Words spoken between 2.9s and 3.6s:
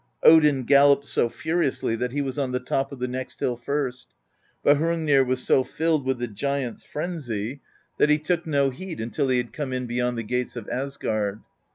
of the next hill